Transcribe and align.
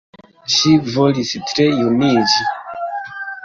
Ŝi 0.53 0.71
volis 0.95 1.35
tre 1.51 1.69
juniĝi. 1.83 2.51